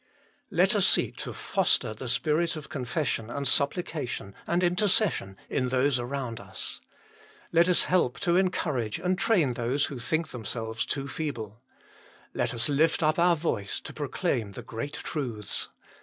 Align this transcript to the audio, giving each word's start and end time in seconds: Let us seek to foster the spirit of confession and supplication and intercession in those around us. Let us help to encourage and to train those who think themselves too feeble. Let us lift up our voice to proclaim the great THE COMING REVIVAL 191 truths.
Let 0.49 0.73
us 0.75 0.87
seek 0.87 1.15
to 1.17 1.31
foster 1.31 1.93
the 1.93 2.07
spirit 2.07 2.55
of 2.55 2.69
confession 2.69 3.29
and 3.29 3.47
supplication 3.47 4.33
and 4.47 4.63
intercession 4.63 5.37
in 5.47 5.69
those 5.69 5.99
around 5.99 6.39
us. 6.39 6.81
Let 7.51 7.69
us 7.69 7.83
help 7.83 8.19
to 8.21 8.35
encourage 8.35 8.97
and 8.97 9.15
to 9.15 9.23
train 9.23 9.53
those 9.53 9.85
who 9.85 9.99
think 9.99 10.29
themselves 10.29 10.87
too 10.87 11.07
feeble. 11.07 11.61
Let 12.33 12.51
us 12.51 12.67
lift 12.67 13.03
up 13.03 13.19
our 13.19 13.35
voice 13.35 13.79
to 13.81 13.93
proclaim 13.93 14.53
the 14.53 14.63
great 14.63 14.93
THE 14.93 15.03
COMING 15.03 15.21
REVIVAL 15.21 15.35
191 15.35 15.41
truths. 15.43 15.69